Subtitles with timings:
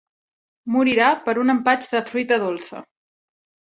[0.75, 2.83] Morirà per un empatx de fruita dolça.